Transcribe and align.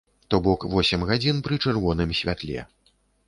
То 0.33 0.37
бок 0.45 0.63
восем 0.71 1.03
гадзін 1.09 1.43
пры 1.49 1.59
чырвоным 1.67 2.17
святле. 2.23 2.67